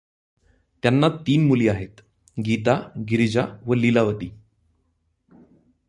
[0.83, 2.01] त्यांना तीन मुली आहेत
[2.45, 2.79] गीता,
[3.09, 4.29] गिरिजा व लीलावती.